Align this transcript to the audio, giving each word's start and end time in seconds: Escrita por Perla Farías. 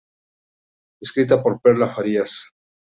Escrita 0.99 1.43
por 1.43 1.61
Perla 1.61 1.93
Farías. 1.93 2.55